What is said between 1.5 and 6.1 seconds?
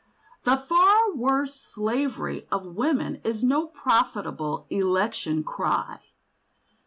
slavery of women is no profitable election cry.